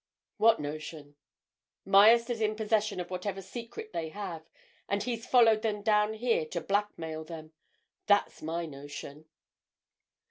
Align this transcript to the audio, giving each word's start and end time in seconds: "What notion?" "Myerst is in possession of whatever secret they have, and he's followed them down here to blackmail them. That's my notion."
"What 0.37 0.59
notion?" 0.59 1.15
"Myerst 1.85 2.31
is 2.31 2.41
in 2.41 2.55
possession 2.55 2.99
of 2.99 3.11
whatever 3.11 3.39
secret 3.39 3.93
they 3.93 4.09
have, 4.09 4.43
and 4.89 5.03
he's 5.03 5.27
followed 5.27 5.61
them 5.61 5.83
down 5.83 6.15
here 6.15 6.43
to 6.47 6.59
blackmail 6.59 7.23
them. 7.23 7.53
That's 8.07 8.41
my 8.41 8.65
notion." 8.65 9.27